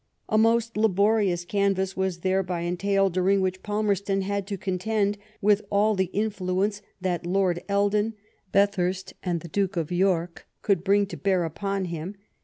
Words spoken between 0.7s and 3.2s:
laborious canvas was thereby entailed,